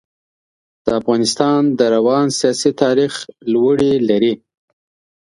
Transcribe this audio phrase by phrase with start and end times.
[0.85, 3.13] د افغانستان د روان سیاسي تاریخ
[3.53, 4.33] لوړې لري.